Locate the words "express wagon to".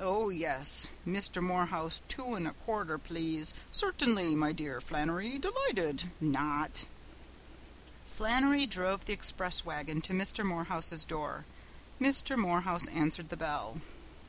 9.12-10.12